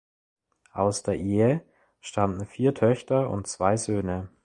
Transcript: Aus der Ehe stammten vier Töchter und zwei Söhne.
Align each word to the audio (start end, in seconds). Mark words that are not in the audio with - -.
Aus 0.73 1.03
der 1.03 1.19
Ehe 1.19 1.61
stammten 1.99 2.47
vier 2.47 2.73
Töchter 2.73 3.29
und 3.29 3.45
zwei 3.45 3.77
Söhne. 3.77 4.31